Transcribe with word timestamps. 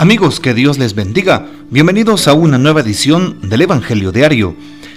Amigos, 0.00 0.38
que 0.38 0.54
Dios 0.54 0.78
les 0.78 0.94
bendiga. 0.94 1.48
Bienvenidos 1.70 2.28
a 2.28 2.32
una 2.32 2.56
nueva 2.56 2.82
edición 2.82 3.40
del 3.42 3.62
Evangelio 3.62 4.12
Diario. 4.12 4.54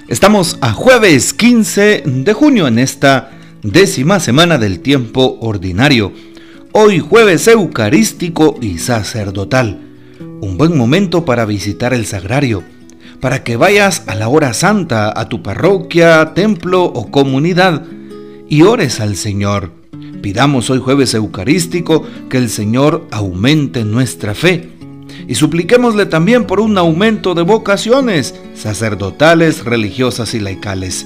Estamos 0.08 0.60
a 0.62 0.74
jueves 0.74 1.34
15 1.34 2.04
de 2.06 2.34
junio 2.34 2.68
en 2.68 2.78
esta 2.78 3.32
décima 3.64 4.20
semana 4.20 4.60
del 4.60 4.80
tiempo 4.80 5.40
ordinario. 5.42 6.14
Hoy 6.72 7.00
jueves 7.00 7.48
eucarístico 7.48 8.60
y 8.62 8.78
sacerdotal. 8.78 9.80
Un 10.40 10.60
buen 10.60 10.78
momento 10.78 11.26
para 11.26 11.46
visitar 11.46 11.96
el 11.96 12.06
sagrario, 12.06 12.64
para 13.20 13.44
que 13.44 13.58
vayas 13.58 14.04
a 14.06 14.14
la 14.14 14.28
hora 14.28 14.54
santa 14.54 15.20
a 15.20 15.28
tu 15.28 15.42
parroquia, 15.42 16.36
templo 16.36 16.84
o 16.84 17.10
comunidad 17.10 17.88
y 18.48 18.62
ores 18.62 19.00
al 19.00 19.16
Señor. 19.16 19.72
Pidamos 20.22 20.70
hoy 20.70 20.78
jueves 20.78 21.16
eucarístico 21.16 22.06
que 22.30 22.38
el 22.38 22.50
Señor 22.50 23.08
aumente 23.10 23.84
nuestra 23.84 24.36
fe 24.36 24.71
y 25.28 25.36
supliquémosle 25.36 26.06
también 26.06 26.46
por 26.46 26.60
un 26.60 26.78
aumento 26.78 27.34
de 27.34 27.42
vocaciones 27.42 28.36
sacerdotales, 28.56 29.66
religiosas 29.66 30.34
y 30.34 30.40
laicales. 30.40 31.06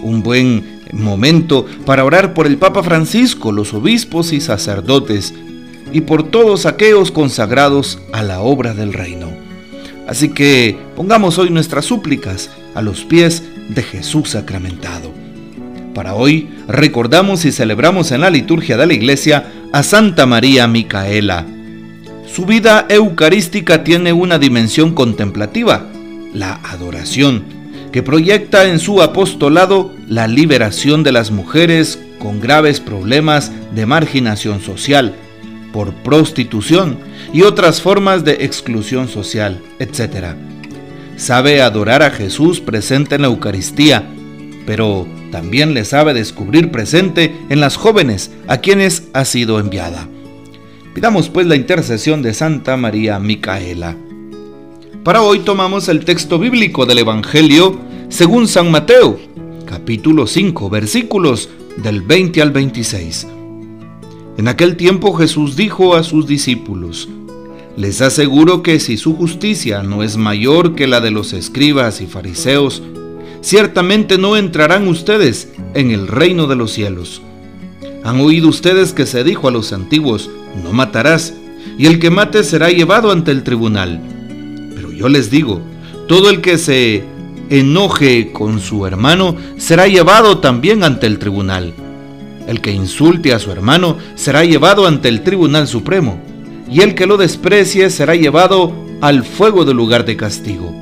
Un 0.00 0.22
buen 0.22 0.80
momento 0.92 1.66
para 1.84 2.04
orar 2.04 2.34
por 2.34 2.46
el 2.46 2.56
Papa 2.56 2.82
Francisco, 2.82 3.52
los 3.52 3.74
obispos 3.74 4.32
y 4.32 4.40
sacerdotes, 4.40 5.34
y 5.92 6.02
por 6.02 6.22
todos 6.22 6.66
aquellos 6.66 7.10
consagrados 7.10 7.98
a 8.12 8.22
la 8.22 8.40
obra 8.40 8.74
del 8.74 8.92
reino. 8.92 9.28
Así 10.06 10.28
que 10.30 10.76
pongamos 10.96 11.38
hoy 11.38 11.50
nuestras 11.50 11.84
súplicas 11.84 12.50
a 12.74 12.82
los 12.82 13.04
pies 13.04 13.42
de 13.68 13.82
Jesús 13.82 14.30
sacramentado. 14.30 15.12
Para 15.94 16.14
hoy 16.14 16.48
recordamos 16.68 17.44
y 17.44 17.52
celebramos 17.52 18.12
en 18.12 18.20
la 18.20 18.30
liturgia 18.30 18.76
de 18.76 18.86
la 18.86 18.94
iglesia 18.94 19.52
a 19.72 19.82
Santa 19.82 20.26
María 20.26 20.66
Micaela, 20.66 21.46
su 22.32 22.46
vida 22.46 22.86
eucarística 22.88 23.82
tiene 23.82 24.12
una 24.12 24.38
dimensión 24.38 24.94
contemplativa, 24.94 25.86
la 26.32 26.60
adoración, 26.62 27.42
que 27.90 28.04
proyecta 28.04 28.68
en 28.68 28.78
su 28.78 29.02
apostolado 29.02 29.92
la 30.06 30.28
liberación 30.28 31.02
de 31.02 31.10
las 31.10 31.32
mujeres 31.32 31.98
con 32.20 32.40
graves 32.40 32.78
problemas 32.78 33.50
de 33.74 33.84
marginación 33.84 34.60
social, 34.60 35.16
por 35.72 35.92
prostitución 35.92 36.98
y 37.32 37.42
otras 37.42 37.80
formas 37.80 38.24
de 38.24 38.44
exclusión 38.44 39.08
social, 39.08 39.60
etc. 39.80 40.36
Sabe 41.16 41.62
adorar 41.62 42.02
a 42.02 42.10
Jesús 42.10 42.60
presente 42.60 43.16
en 43.16 43.22
la 43.22 43.28
Eucaristía, 43.28 44.04
pero 44.66 45.08
también 45.32 45.74
le 45.74 45.84
sabe 45.84 46.14
descubrir 46.14 46.70
presente 46.70 47.36
en 47.48 47.58
las 47.58 47.76
jóvenes 47.76 48.30
a 48.46 48.58
quienes 48.58 49.08
ha 49.14 49.24
sido 49.24 49.58
enviada. 49.58 50.06
Pidamos 51.00 51.30
pues 51.30 51.46
la 51.46 51.56
intercesión 51.56 52.20
de 52.20 52.34
Santa 52.34 52.76
María 52.76 53.18
Micaela. 53.18 53.96
Para 55.02 55.22
hoy 55.22 55.38
tomamos 55.38 55.88
el 55.88 56.04
texto 56.04 56.38
bíblico 56.38 56.84
del 56.84 56.98
Evangelio 56.98 57.80
según 58.10 58.46
San 58.46 58.70
Mateo, 58.70 59.18
capítulo 59.64 60.26
5, 60.26 60.68
versículos 60.68 61.48
del 61.78 62.02
20 62.02 62.42
al 62.42 62.50
26. 62.50 63.28
En 64.36 64.46
aquel 64.46 64.76
tiempo 64.76 65.14
Jesús 65.14 65.56
dijo 65.56 65.94
a 65.94 66.02
sus 66.02 66.26
discípulos, 66.26 67.08
Les 67.78 68.02
aseguro 68.02 68.62
que 68.62 68.78
si 68.78 68.98
su 68.98 69.16
justicia 69.16 69.82
no 69.82 70.02
es 70.02 70.18
mayor 70.18 70.74
que 70.74 70.86
la 70.86 71.00
de 71.00 71.12
los 71.12 71.32
escribas 71.32 72.02
y 72.02 72.06
fariseos, 72.08 72.82
ciertamente 73.40 74.18
no 74.18 74.36
entrarán 74.36 74.86
ustedes 74.86 75.48
en 75.72 75.92
el 75.92 76.08
reino 76.08 76.46
de 76.46 76.56
los 76.56 76.72
cielos. 76.72 77.22
Han 78.04 78.20
oído 78.20 78.48
ustedes 78.48 78.92
que 78.92 79.06
se 79.06 79.24
dijo 79.24 79.48
a 79.48 79.50
los 79.50 79.72
antiguos, 79.72 80.28
no 80.62 80.72
matarás, 80.72 81.34
y 81.78 81.86
el 81.86 81.98
que 81.98 82.10
mate 82.10 82.44
será 82.44 82.70
llevado 82.70 83.10
ante 83.10 83.30
el 83.30 83.42
tribunal. 83.42 84.00
Pero 84.74 84.92
yo 84.92 85.08
les 85.08 85.30
digo, 85.30 85.60
todo 86.08 86.30
el 86.30 86.40
que 86.40 86.58
se 86.58 87.04
enoje 87.50 88.32
con 88.32 88.60
su 88.60 88.86
hermano 88.86 89.36
será 89.56 89.86
llevado 89.86 90.38
también 90.38 90.84
ante 90.84 91.06
el 91.06 91.18
tribunal. 91.18 91.74
El 92.46 92.60
que 92.60 92.72
insulte 92.72 93.32
a 93.32 93.38
su 93.38 93.50
hermano 93.50 93.98
será 94.14 94.44
llevado 94.44 94.86
ante 94.86 95.08
el 95.08 95.22
tribunal 95.22 95.68
supremo, 95.68 96.20
y 96.70 96.80
el 96.80 96.94
que 96.94 97.06
lo 97.06 97.16
desprecie 97.16 97.90
será 97.90 98.14
llevado 98.14 98.72
al 99.00 99.24
fuego 99.24 99.64
del 99.64 99.76
lugar 99.76 100.04
de 100.04 100.16
castigo. 100.16 100.74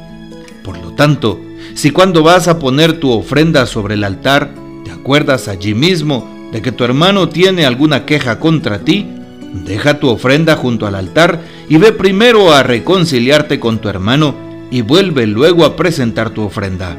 Por 0.62 0.78
lo 0.78 0.92
tanto, 0.92 1.40
si 1.74 1.90
cuando 1.90 2.22
vas 2.22 2.48
a 2.48 2.58
poner 2.58 2.98
tu 3.00 3.10
ofrenda 3.10 3.66
sobre 3.66 3.94
el 3.94 4.04
altar, 4.04 4.52
te 4.84 4.90
acuerdas 4.90 5.48
allí 5.48 5.74
mismo 5.74 6.48
de 6.52 6.62
que 6.62 6.72
tu 6.72 6.84
hermano 6.84 7.28
tiene 7.28 7.64
alguna 7.66 8.04
queja 8.04 8.38
contra 8.40 8.80
ti, 8.80 9.06
deja 9.53 9.98
tu 10.00 10.09
ofrenda 10.09 10.56
junto 10.56 10.86
al 10.86 10.94
altar 10.94 11.42
y 11.69 11.76
ve 11.78 11.92
primero 11.92 12.53
a 12.53 12.62
reconciliarte 12.62 13.59
con 13.60 13.78
tu 13.78 13.88
hermano 13.88 14.34
y 14.70 14.82
vuelve 14.82 15.26
luego 15.26 15.64
a 15.64 15.76
presentar 15.76 16.31
tu 16.31 16.42
ofrenda. 16.42 16.97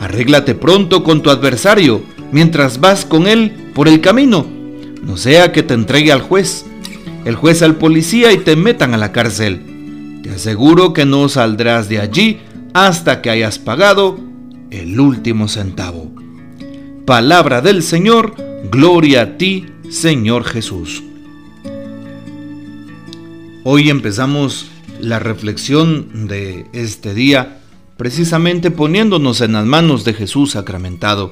Arréglate 0.00 0.54
pronto 0.54 1.02
con 1.02 1.22
tu 1.22 1.30
adversario 1.30 2.02
mientras 2.32 2.80
vas 2.80 3.04
con 3.04 3.26
él 3.26 3.70
por 3.74 3.88
el 3.88 4.00
camino, 4.00 4.46
no 5.02 5.16
sea 5.16 5.52
que 5.52 5.62
te 5.62 5.74
entregue 5.74 6.12
al 6.12 6.22
juez, 6.22 6.64
el 7.24 7.34
juez 7.34 7.62
al 7.62 7.76
policía 7.76 8.32
y 8.32 8.38
te 8.38 8.56
metan 8.56 8.94
a 8.94 8.98
la 8.98 9.12
cárcel. 9.12 10.20
Te 10.22 10.30
aseguro 10.30 10.92
que 10.92 11.04
no 11.04 11.28
saldrás 11.28 11.88
de 11.88 12.00
allí 12.00 12.40
hasta 12.74 13.22
que 13.22 13.30
hayas 13.30 13.58
pagado 13.58 14.18
el 14.70 15.00
último 15.00 15.48
centavo. 15.48 16.10
Palabra 17.06 17.60
del 17.60 17.82
Señor, 17.82 18.34
gloria 18.70 19.22
a 19.22 19.38
ti, 19.38 19.66
Señor 19.88 20.44
Jesús. 20.44 21.02
Hoy 23.62 23.90
empezamos 23.90 24.70
la 25.00 25.18
reflexión 25.18 26.28
de 26.28 26.66
este 26.72 27.12
día 27.12 27.60
precisamente 27.98 28.70
poniéndonos 28.70 29.42
en 29.42 29.52
las 29.52 29.66
manos 29.66 30.02
de 30.04 30.14
Jesús 30.14 30.52
sacramentado, 30.52 31.30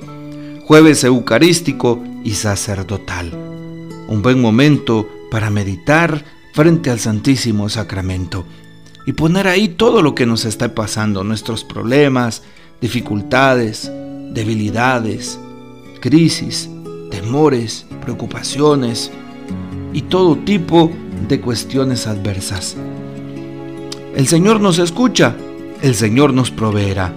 jueves 0.63 1.05
eucarístico 1.05 2.05
y 2.25 2.33
sacerdotal. 2.33 3.33
Un 4.09 4.21
buen 4.21 4.43
momento 4.43 5.09
para 5.31 5.49
meditar 5.49 6.23
frente 6.53 6.91
al 6.91 7.01
Santísimo 7.01 7.71
Sacramento 7.71 8.45
y 9.07 9.15
poner 9.15 9.49
ahí 9.49 9.69
todo 9.69 10.03
lo 10.03 10.15
que 10.15 10.27
nos 10.27 10.45
está 10.45 10.75
pasando, 10.75 11.25
nuestros 11.25 11.65
problemas, 11.65 12.43
dificultades, 12.83 13.91
debilidades, 14.35 15.41
crisis, 16.01 16.69
temores, 17.11 17.87
preocupaciones 18.03 19.11
y 19.95 20.03
todo 20.03 20.37
tipo 20.37 20.89
de 20.89 21.08
cuestiones 21.41 22.07
adversas. 22.07 22.77
El 24.17 24.27
Señor 24.27 24.61
nos 24.61 24.79
escucha, 24.79 25.37
el 25.83 25.95
Señor 25.95 26.33
nos 26.33 26.51
proveerá. 26.51 27.13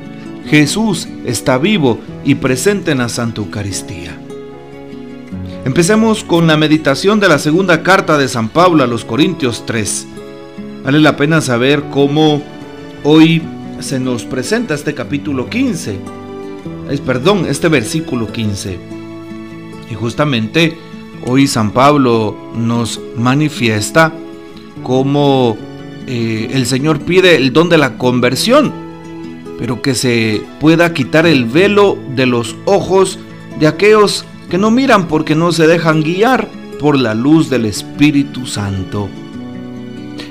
Jesús 0.47 1.07
está 1.25 1.57
vivo 1.57 1.99
y 2.25 2.35
presente 2.35 2.91
en 2.91 2.99
la 2.99 3.09
Santa 3.09 3.41
Eucaristía. 3.41 4.17
Empecemos 5.63 6.23
con 6.23 6.47
la 6.47 6.57
meditación 6.57 7.19
de 7.19 7.29
la 7.29 7.39
segunda 7.39 7.83
carta 7.83 8.17
de 8.17 8.27
San 8.27 8.49
Pablo 8.49 8.83
a 8.83 8.87
los 8.87 9.05
Corintios 9.05 9.63
3. 9.65 10.07
Vale 10.83 10.99
la 10.99 11.15
pena 11.15 11.39
saber 11.39 11.83
cómo 11.91 12.41
hoy 13.03 13.41
se 13.79 13.99
nos 13.99 14.25
presenta 14.25 14.73
este 14.73 14.93
capítulo 14.93 15.49
15 15.49 16.21
perdón, 16.99 17.45
este 17.47 17.69
versículo 17.69 18.31
15. 18.31 18.77
Y 19.89 19.93
justamente 19.93 20.77
hoy 21.25 21.47
San 21.47 21.71
Pablo 21.71 22.35
nos 22.55 22.99
manifiesta 23.17 24.13
cómo 24.83 25.57
eh, 26.07 26.49
el 26.51 26.65
Señor 26.65 26.99
pide 26.99 27.35
el 27.35 27.53
don 27.53 27.69
de 27.69 27.77
la 27.77 27.97
conversión, 27.97 28.71
pero 29.59 29.81
que 29.81 29.95
se 29.95 30.43
pueda 30.59 30.93
quitar 30.93 31.25
el 31.25 31.45
velo 31.45 31.97
de 32.15 32.25
los 32.25 32.55
ojos 32.65 33.19
de 33.59 33.67
aquellos 33.67 34.25
que 34.49 34.57
no 34.57 34.71
miran 34.71 35.07
porque 35.07 35.35
no 35.35 35.51
se 35.51 35.67
dejan 35.67 36.03
guiar 36.03 36.49
por 36.79 36.97
la 36.97 37.13
luz 37.13 37.49
del 37.49 37.65
Espíritu 37.65 38.45
Santo. 38.45 39.07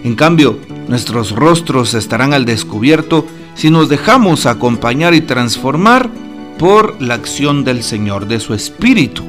En 0.03 0.15
cambio, 0.15 0.59
nuestros 0.89 1.33
rostros 1.33 1.95
estarán 1.95 2.35
al 2.35 2.45
descubierto 2.45 3.27
si 3.55 3.71
nos 3.71 3.89
dejamos 3.89 4.47
acompañar 4.47 5.15
y 5.15 5.21
transformar 5.21 6.11
por 6.59 7.01
la 7.01 7.15
acción 7.15 7.65
del 7.65 7.83
Señor, 7.83 8.27
de 8.27 8.41
su 8.41 8.55
Espíritu. 8.55 9.25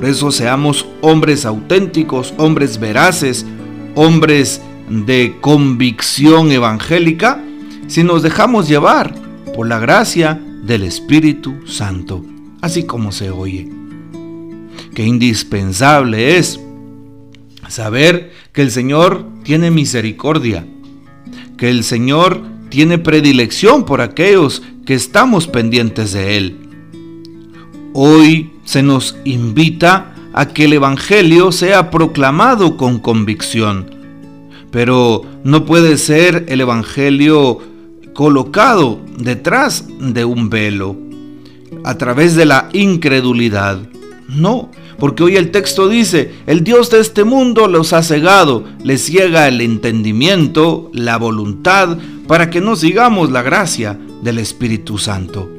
Por 0.00 0.08
eso 0.08 0.30
seamos 0.30 0.86
hombres 1.02 1.44
auténticos, 1.44 2.32
hombres 2.38 2.80
veraces, 2.80 3.44
hombres 3.94 4.62
de 4.88 5.36
convicción 5.42 6.50
evangélica, 6.50 7.44
si 7.86 8.02
nos 8.02 8.22
dejamos 8.22 8.66
llevar 8.66 9.14
por 9.54 9.68
la 9.68 9.78
gracia 9.78 10.40
del 10.64 10.84
Espíritu 10.84 11.66
Santo, 11.66 12.24
así 12.62 12.84
como 12.84 13.12
se 13.12 13.28
oye. 13.28 13.68
Qué 14.94 15.04
indispensable 15.04 16.38
es 16.38 16.58
saber 17.68 18.32
que 18.54 18.62
el 18.62 18.70
Señor 18.70 19.26
tiene 19.42 19.70
misericordia, 19.70 20.66
que 21.58 21.68
el 21.68 21.84
Señor 21.84 22.40
tiene 22.70 22.96
predilección 22.96 23.84
por 23.84 24.00
aquellos 24.00 24.62
que 24.86 24.94
estamos 24.94 25.46
pendientes 25.46 26.14
de 26.14 26.38
Él. 26.38 26.56
Hoy 27.92 28.49
se 28.70 28.84
nos 28.84 29.16
invita 29.24 30.14
a 30.32 30.46
que 30.46 30.66
el 30.66 30.74
Evangelio 30.74 31.50
sea 31.50 31.90
proclamado 31.90 32.76
con 32.76 33.00
convicción, 33.00 33.90
pero 34.70 35.24
no 35.42 35.66
puede 35.66 35.98
ser 35.98 36.44
el 36.48 36.60
Evangelio 36.60 37.58
colocado 38.14 39.00
detrás 39.18 39.86
de 39.98 40.24
un 40.24 40.50
velo, 40.50 40.96
a 41.82 41.98
través 41.98 42.36
de 42.36 42.44
la 42.44 42.68
incredulidad. 42.72 43.80
No, 44.28 44.70
porque 45.00 45.24
hoy 45.24 45.34
el 45.34 45.50
texto 45.50 45.88
dice, 45.88 46.32
el 46.46 46.62
Dios 46.62 46.90
de 46.90 47.00
este 47.00 47.24
mundo 47.24 47.66
los 47.66 47.92
ha 47.92 48.04
cegado, 48.04 48.62
les 48.84 49.04
ciega 49.04 49.48
el 49.48 49.62
entendimiento, 49.62 50.92
la 50.94 51.16
voluntad, 51.16 51.98
para 52.28 52.50
que 52.50 52.60
no 52.60 52.76
sigamos 52.76 53.32
la 53.32 53.42
gracia 53.42 53.98
del 54.22 54.38
Espíritu 54.38 54.96
Santo. 54.96 55.50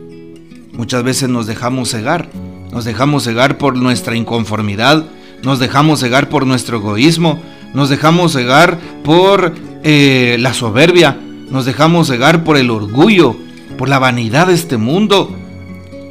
Muchas 0.71 1.03
veces 1.03 1.27
nos 1.27 1.45
dejamos 1.45 1.89
cegar, 1.89 2.29
nos 2.71 2.85
dejamos 2.85 3.23
cegar 3.23 3.57
por 3.57 3.75
nuestra 3.75 4.15
inconformidad, 4.15 5.05
nos 5.43 5.59
dejamos 5.59 5.99
cegar 5.99 6.29
por 6.29 6.47
nuestro 6.47 6.77
egoísmo, 6.77 7.39
nos 7.73 7.89
dejamos 7.89 8.33
cegar 8.33 8.79
por 9.03 9.53
eh, 9.83 10.37
la 10.39 10.53
soberbia, 10.53 11.17
nos 11.49 11.65
dejamos 11.65 12.07
cegar 12.07 12.43
por 12.43 12.57
el 12.57 12.69
orgullo, 12.69 13.35
por 13.77 13.89
la 13.89 13.99
vanidad 13.99 14.47
de 14.47 14.53
este 14.53 14.77
mundo. 14.77 15.35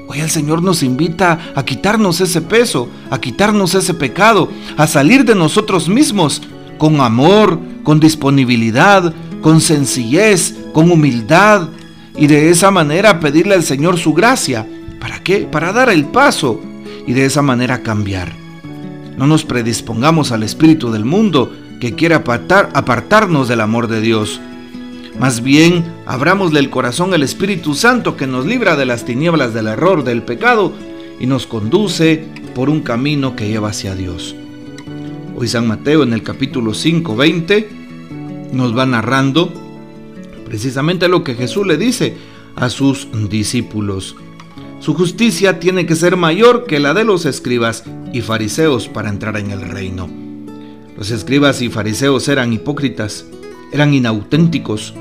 Hoy 0.08 0.20
el 0.20 0.30
Señor 0.30 0.62
nos 0.62 0.82
invita 0.82 1.38
a 1.54 1.64
quitarnos 1.64 2.20
ese 2.20 2.42
peso, 2.42 2.88
a 3.10 3.20
quitarnos 3.20 3.74
ese 3.74 3.94
pecado, 3.94 4.50
a 4.76 4.86
salir 4.86 5.24
de 5.24 5.34
nosotros 5.34 5.88
mismos 5.88 6.42
con 6.78 7.00
amor, 7.00 7.58
con 7.84 8.00
disponibilidad, 8.00 9.14
con 9.40 9.60
sencillez, 9.60 10.54
con 10.72 10.90
humildad 10.90 11.68
y 12.16 12.26
de 12.26 12.50
esa 12.50 12.70
manera 12.70 13.20
pedirle 13.20 13.54
al 13.54 13.62
Señor 13.62 13.98
su 13.98 14.12
gracia. 14.12 14.66
¿Para 15.00 15.23
qué? 15.23 15.49
Para 15.50 15.73
dar 15.73 15.88
el 15.88 16.05
paso 16.05 16.61
y 17.06 17.12
de 17.12 17.25
esa 17.25 17.43
manera 17.43 17.82
cambiar. 17.82 18.32
No 19.17 19.26
nos 19.26 19.44
predispongamos 19.44 20.31
al 20.31 20.43
espíritu 20.43 20.93
del 20.93 21.05
mundo 21.05 21.52
que 21.81 21.94
quiere 21.94 22.14
apartar, 22.14 22.69
apartarnos 22.75 23.49
del 23.49 23.61
amor 23.61 23.88
de 23.88 24.00
Dios. 24.00 24.41
Más 25.19 25.43
bien, 25.43 25.85
abramosle 26.06 26.61
el 26.61 26.70
corazón 26.70 27.12
al 27.12 27.23
Espíritu 27.23 27.75
Santo 27.75 28.17
que 28.17 28.26
nos 28.26 28.47
libra 28.47 28.76
de 28.76 28.87
las 28.87 29.05
tinieblas 29.05 29.52
del 29.52 29.67
error, 29.67 30.05
del 30.05 30.23
pecado 30.23 30.73
y 31.19 31.26
nos 31.26 31.47
conduce 31.47 32.25
por 32.55 32.70
un 32.70 32.81
camino 32.81 33.37
que 33.37 33.49
lleva 33.49 33.70
hacia 33.70 33.94
Dios. 33.94 34.37
Hoy 35.37 35.49
San 35.49 35.67
Mateo 35.67 36.02
en 36.02 36.12
el 36.12 36.23
capítulo 36.23 36.75
5, 36.75 37.17
20 37.17 37.69
nos 38.52 38.76
va 38.76 38.87
narrando 38.87 39.52
precisamente 40.44 41.08
lo 41.08 41.23
que 41.23 41.35
Jesús 41.35 41.67
le 41.67 41.76
dice 41.76 42.17
a 42.56 42.69
sus 42.69 43.08
discípulos. 43.29 44.17
Su 44.80 44.94
justicia 44.94 45.60
tiene 45.60 45.84
que 45.84 45.94
ser 45.94 46.16
mayor 46.16 46.64
que 46.64 46.80
la 46.80 46.94
de 46.94 47.04
los 47.04 47.26
escribas 47.26 47.84
y 48.14 48.22
fariseos 48.22 48.88
para 48.88 49.10
entrar 49.10 49.36
en 49.36 49.50
el 49.50 49.60
reino. 49.60 50.08
Los 50.96 51.10
escribas 51.10 51.60
y 51.60 51.68
fariseos 51.68 52.26
eran 52.28 52.54
hipócritas, 52.54 53.26
eran 53.72 53.92
inauténticos. 53.92 54.94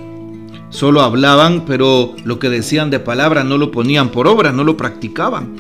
Solo 0.70 1.00
hablaban, 1.00 1.64
pero 1.66 2.14
lo 2.26 2.40
que 2.40 2.50
decían 2.50 2.90
de 2.90 3.00
palabra 3.00 3.46
no 3.46 3.58
lo 3.58 3.72
ponían 3.72 4.10
por 4.10 4.28
obra, 4.28 4.52
no 4.52 4.66
lo 4.66 4.76
practicaban. 4.76 5.56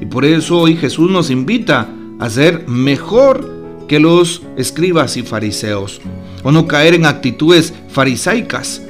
Y 0.00 0.06
por 0.06 0.24
eso 0.24 0.58
hoy 0.58 0.74
Jesús 0.74 1.08
nos 1.08 1.30
invita 1.30 1.88
a 2.18 2.30
ser 2.30 2.66
mejor 2.66 3.48
que 3.86 4.00
los 4.00 4.42
escribas 4.56 5.16
y 5.16 5.22
fariseos, 5.22 6.00
o 6.42 6.50
no 6.50 6.66
caer 6.66 6.94
en 6.94 7.06
actitudes 7.06 7.72
farisaicas. 7.88 8.82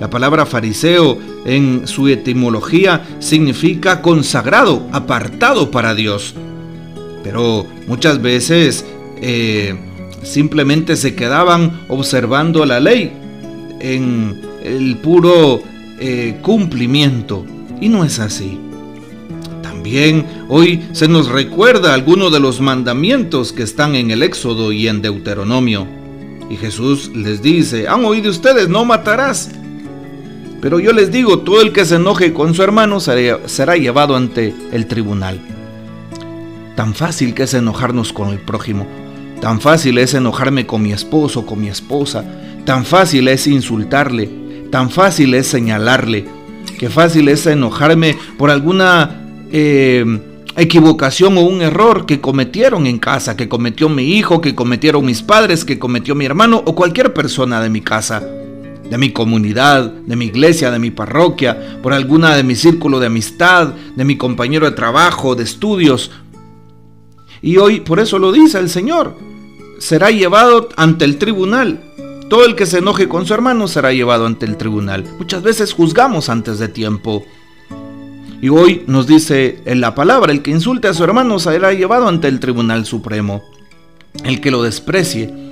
La 0.00 0.10
palabra 0.10 0.46
fariseo 0.46 1.16
en 1.44 1.86
su 1.86 2.08
etimología 2.08 3.04
significa 3.18 4.02
consagrado, 4.02 4.86
apartado 4.92 5.70
para 5.70 5.94
Dios. 5.94 6.34
Pero 7.22 7.66
muchas 7.86 8.20
veces 8.20 8.84
eh, 9.20 9.78
simplemente 10.22 10.96
se 10.96 11.14
quedaban 11.14 11.82
observando 11.88 12.64
la 12.64 12.80
ley 12.80 13.12
en 13.80 14.40
el 14.62 14.96
puro 14.98 15.62
eh, 15.98 16.38
cumplimiento. 16.42 17.44
Y 17.80 17.88
no 17.88 18.04
es 18.04 18.18
así. 18.18 18.58
También 19.62 20.26
hoy 20.48 20.82
se 20.92 21.08
nos 21.08 21.28
recuerda 21.28 21.94
algunos 21.94 22.32
de 22.32 22.40
los 22.40 22.60
mandamientos 22.60 23.52
que 23.52 23.62
están 23.62 23.94
en 23.94 24.10
el 24.10 24.22
Éxodo 24.22 24.72
y 24.72 24.88
en 24.88 25.00
Deuteronomio. 25.00 25.86
Y 26.50 26.56
Jesús 26.56 27.10
les 27.14 27.40
dice, 27.42 27.88
han 27.88 28.04
oído 28.04 28.30
ustedes, 28.30 28.68
no 28.68 28.84
matarás. 28.84 29.50
Pero 30.60 30.78
yo 30.78 30.92
les 30.92 31.10
digo, 31.10 31.38
todo 31.38 31.62
el 31.62 31.72
que 31.72 31.84
se 31.84 31.96
enoje 31.96 32.32
con 32.34 32.54
su 32.54 32.62
hermano 32.62 33.00
será 33.00 33.76
llevado 33.76 34.14
ante 34.14 34.54
el 34.72 34.86
tribunal. 34.86 35.40
Tan 36.76 36.94
fácil 36.94 37.34
que 37.34 37.44
es 37.44 37.54
enojarnos 37.54 38.12
con 38.12 38.28
el 38.28 38.40
prójimo. 38.40 38.86
Tan 39.40 39.60
fácil 39.60 39.96
es 39.98 40.12
enojarme 40.12 40.66
con 40.66 40.82
mi 40.82 40.92
esposo, 40.92 41.46
con 41.46 41.60
mi 41.60 41.68
esposa. 41.68 42.24
Tan 42.66 42.84
fácil 42.84 43.28
es 43.28 43.46
insultarle. 43.46 44.28
Tan 44.70 44.90
fácil 44.90 45.32
es 45.34 45.46
señalarle. 45.46 46.26
Qué 46.78 46.90
fácil 46.90 47.28
es 47.28 47.46
enojarme 47.46 48.16
por 48.36 48.50
alguna 48.50 49.18
eh, 49.50 50.04
equivocación 50.56 51.38
o 51.38 51.42
un 51.42 51.62
error 51.62 52.04
que 52.04 52.20
cometieron 52.20 52.86
en 52.86 52.98
casa, 52.98 53.34
que 53.34 53.48
cometió 53.48 53.88
mi 53.88 54.14
hijo, 54.14 54.42
que 54.42 54.54
cometieron 54.54 55.06
mis 55.06 55.22
padres, 55.22 55.64
que 55.64 55.78
cometió 55.78 56.14
mi 56.14 56.26
hermano 56.26 56.62
o 56.66 56.74
cualquier 56.74 57.14
persona 57.14 57.62
de 57.62 57.70
mi 57.70 57.80
casa 57.80 58.22
de 58.90 58.98
mi 58.98 59.12
comunidad, 59.12 59.84
de 59.84 60.16
mi 60.16 60.26
iglesia, 60.26 60.72
de 60.72 60.80
mi 60.80 60.90
parroquia, 60.90 61.78
por 61.80 61.92
alguna 61.92 62.34
de 62.34 62.42
mi 62.42 62.56
círculo 62.56 62.98
de 62.98 63.06
amistad, 63.06 63.68
de 63.94 64.04
mi 64.04 64.16
compañero 64.16 64.66
de 64.66 64.72
trabajo, 64.72 65.36
de 65.36 65.44
estudios. 65.44 66.10
Y 67.40 67.56
hoy 67.56 67.80
por 67.80 68.00
eso 68.00 68.18
lo 68.18 68.32
dice 68.32 68.58
el 68.58 68.68
Señor, 68.68 69.16
será 69.78 70.10
llevado 70.10 70.68
ante 70.76 71.04
el 71.04 71.18
tribunal. 71.18 71.80
Todo 72.28 72.44
el 72.44 72.56
que 72.56 72.66
se 72.66 72.78
enoje 72.78 73.08
con 73.08 73.26
su 73.26 73.34
hermano 73.34 73.68
será 73.68 73.92
llevado 73.92 74.26
ante 74.26 74.44
el 74.44 74.56
tribunal. 74.56 75.04
Muchas 75.18 75.42
veces 75.42 75.72
juzgamos 75.72 76.28
antes 76.28 76.58
de 76.58 76.68
tiempo. 76.68 77.24
Y 78.42 78.48
hoy 78.48 78.82
nos 78.88 79.06
dice 79.06 79.60
en 79.66 79.80
la 79.80 79.94
palabra, 79.94 80.32
el 80.32 80.42
que 80.42 80.50
insulte 80.50 80.88
a 80.88 80.94
su 80.94 81.04
hermano 81.04 81.38
será 81.38 81.72
llevado 81.72 82.08
ante 82.08 82.26
el 82.26 82.40
tribunal 82.40 82.86
supremo. 82.86 83.42
El 84.24 84.40
que 84.40 84.50
lo 84.50 84.62
desprecie 84.62 85.49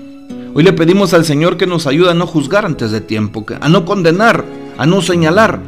Hoy 0.54 0.64
le 0.64 0.72
pedimos 0.72 1.14
al 1.14 1.24
Señor 1.24 1.56
que 1.56 1.66
nos 1.66 1.86
ayude 1.86 2.10
a 2.10 2.14
no 2.14 2.26
juzgar 2.26 2.64
antes 2.64 2.90
de 2.90 3.00
tiempo, 3.00 3.44
a 3.60 3.68
no 3.68 3.84
condenar, 3.84 4.44
a 4.76 4.86
no 4.86 5.02
señalar, 5.02 5.60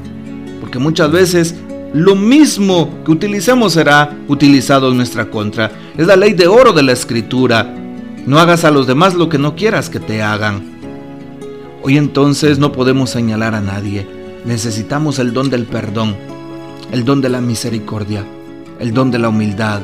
porque 0.60 0.78
muchas 0.78 1.10
veces 1.12 1.54
lo 1.92 2.14
mismo 2.14 3.02
que 3.04 3.10
utilicemos 3.10 3.72
será 3.72 4.16
utilizado 4.28 4.90
en 4.90 4.96
nuestra 4.96 5.30
contra. 5.30 5.70
Es 5.96 6.06
la 6.06 6.16
ley 6.16 6.32
de 6.32 6.46
oro 6.46 6.72
de 6.72 6.82
la 6.82 6.92
escritura. 6.92 7.74
No 8.26 8.38
hagas 8.38 8.64
a 8.64 8.70
los 8.70 8.86
demás 8.86 9.14
lo 9.14 9.28
que 9.28 9.38
no 9.38 9.56
quieras 9.56 9.90
que 9.90 10.00
te 10.00 10.22
hagan. 10.22 10.62
Hoy 11.82 11.96
entonces 11.96 12.58
no 12.58 12.72
podemos 12.72 13.10
señalar 13.10 13.54
a 13.54 13.60
nadie. 13.60 14.06
Necesitamos 14.44 15.18
el 15.18 15.32
don 15.32 15.50
del 15.50 15.66
perdón, 15.66 16.16
el 16.92 17.04
don 17.04 17.20
de 17.20 17.28
la 17.28 17.40
misericordia, 17.40 18.24
el 18.78 18.94
don 18.94 19.10
de 19.10 19.18
la 19.18 19.28
humildad, 19.28 19.80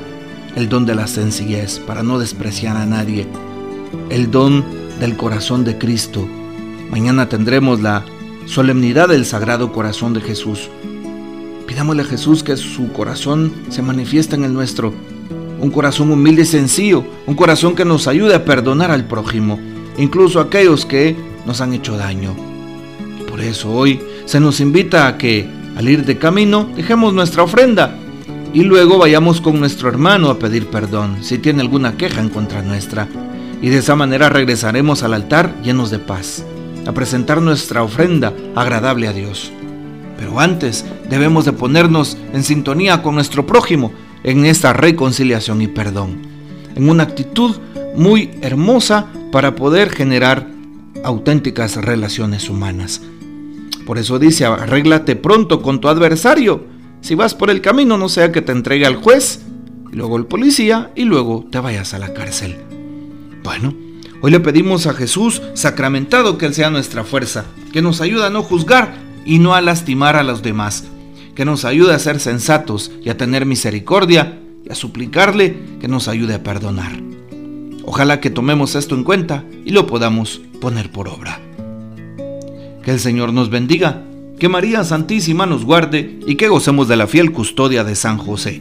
el 0.55 0.69
don 0.69 0.87
de 0.87 0.95
la 0.95 1.07
sencillez 1.07 1.79
para 1.81 2.03
no 2.03 2.19
despreciar 2.19 2.77
a 2.77 2.87
nadie, 2.87 3.27
el 4.11 4.31
don 4.31 4.65
del 5.01 5.17
corazón 5.17 5.65
de 5.65 5.79
Cristo. 5.79 6.27
Mañana 6.91 7.29
tendremos 7.29 7.81
la 7.81 8.05
solemnidad 8.47 9.09
del 9.09 9.25
Sagrado 9.25 9.73
Corazón 9.73 10.15
de 10.15 10.21
Jesús. 10.21 10.71
Pidámosle 11.67 12.03
a 12.03 12.07
Jesús 12.07 12.43
que 12.43 12.57
su 12.57 12.93
corazón 12.93 13.53
se 13.69 13.83
manifieste 13.83 14.37
en 14.37 14.45
el 14.45 14.53
nuestro. 14.53 14.95
Un 15.61 15.71
corazón 15.71 16.11
humilde 16.11 16.43
y 16.43 16.47
sencillo, 16.47 17.05
un 17.27 17.35
corazón 17.35 17.75
que 17.75 17.85
nos 17.85 18.07
ayude 18.07 18.35
a 18.35 18.45
perdonar 18.45 18.91
al 18.91 19.07
prójimo, 19.07 19.59
incluso 19.99 20.39
a 20.39 20.45
aquellos 20.45 20.87
que 20.87 21.17
nos 21.45 21.61
han 21.61 21.73
hecho 21.73 21.97
daño. 21.97 22.35
Por 23.29 23.41
eso 23.41 23.73
hoy 23.73 24.01
se 24.27 24.41
nos 24.41 24.61
invita 24.61 25.07
a 25.07 25.19
que 25.19 25.49
al 25.77 25.89
ir 25.89 26.05
de 26.05 26.19
camino 26.19 26.71
dejemos 26.77 27.13
nuestra 27.13 27.43
ofrenda 27.43 27.99
y 28.55 28.63
luego 28.63 28.99
vayamos 28.99 29.41
con 29.41 29.59
nuestro 29.59 29.89
hermano 29.89 30.31
a 30.31 30.39
pedir 30.39 30.69
perdón 30.69 31.19
si 31.23 31.39
tiene 31.39 31.61
alguna 31.61 31.97
queja 31.97 32.21
en 32.21 32.31
contra 32.31 32.63
nuestra 32.63 33.09
y 33.63 33.69
de 33.69 33.79
esa 33.79 33.97
manera 33.97 34.29
regresaremos 34.29 35.03
al 35.03 35.15
altar 35.15 35.55
llenos 35.63 35.91
de 35.91 35.99
paz, 35.99 36.45
a 36.87 36.93
presentar 36.93 37.41
nuestra 37.41 37.83
ofrenda 37.83 38.33
agradable 38.55 39.09
a 39.09 39.13
Dios. 39.13 39.53
Pero 40.19 40.41
antes 40.41 40.85
debemos 41.09 41.45
de 41.45 41.53
ponernos 41.53 42.17
en 42.33 42.43
sintonía 42.43 43.03
con 43.03 43.15
nuestro 43.15 43.47
prójimo 43.47 43.93
en 44.25 44.45
esta 44.47 44.73
reconciliación 44.73 45.63
y 45.63 45.69
perdón, 45.69 46.23
en 46.75 46.89
una 46.89 47.05
actitud 47.05 47.57
muy 47.97 48.31
hermosa 48.43 49.07
para 49.33 49.55
poder 49.55 49.91
generar 49.91 50.47
auténticas 51.05 51.77
relaciones 51.77 52.49
humanas. 52.49 53.03
Por 53.87 53.99
eso 53.99 54.19
dice, 54.19 54.45
arréglate 54.45 55.15
pronto 55.15 55.63
con 55.63 55.81
tu 55.81 55.89
adversario. 55.89 56.65
Si 57.01 57.15
vas 57.15 57.35
por 57.35 57.51
el 57.51 57.61
camino, 57.61 57.97
no 57.97 58.09
sea 58.09 58.33
que 58.33 58.43
te 58.43 58.53
entregue 58.53 58.85
al 58.85 58.97
juez, 58.97 59.43
luego 59.93 60.17
el 60.17 60.27
policía 60.27 60.91
y 60.97 61.05
luego 61.05 61.47
te 61.51 61.61
vayas 61.61 61.95
a 61.95 61.99
la 61.99 62.13
cárcel. 62.13 62.57
Bueno, 63.47 63.75
hoy 64.23 64.33
le 64.33 64.41
pedimos 64.41 64.89
a 64.89 64.93
Jesús 64.93 65.41
sacramentado 65.55 66.37
que 66.37 66.47
Él 66.47 66.53
sea 66.53 66.69
nuestra 66.69 67.05
fuerza, 67.05 67.45
que 67.73 67.81
nos 67.81 68.01
ayude 68.01 68.27
a 68.27 68.29
no 68.29 68.43
juzgar 68.43 68.97
y 69.25 69.39
no 69.39 69.55
a 69.55 69.61
lastimar 69.61 70.17
a 70.17 70.25
los 70.25 70.43
demás, 70.43 70.83
que 71.37 71.45
nos 71.45 71.65
ayude 71.65 71.95
a 71.95 71.99
ser 72.01 72.19
sensatos 72.19 72.91
y 73.05 73.09
a 73.09 73.17
tener 73.17 73.47
misericordia 73.47 74.41
y 74.65 74.73
a 74.73 74.75
suplicarle 74.75 75.57
que 75.81 75.87
nos 75.87 76.09
ayude 76.09 76.35
a 76.35 76.43
perdonar. 76.43 77.01
Ojalá 77.85 78.19
que 78.19 78.31
tomemos 78.31 78.75
esto 78.75 78.97
en 78.97 79.05
cuenta 79.05 79.45
y 79.65 79.71
lo 79.71 79.87
podamos 79.87 80.41
poner 80.61 80.91
por 80.91 81.07
obra. 81.07 81.41
Que 82.83 82.91
el 82.91 82.99
Señor 82.99 83.33
nos 83.33 83.49
bendiga, 83.49 84.03
que 84.41 84.49
María 84.49 84.83
Santísima 84.83 85.47
nos 85.47 85.65
guarde 85.65 86.19
y 86.27 86.35
que 86.35 86.49
gocemos 86.49 86.89
de 86.89 86.97
la 86.97 87.07
fiel 87.07 87.31
custodia 87.31 87.85
de 87.85 87.95
San 87.95 88.19
José. 88.19 88.61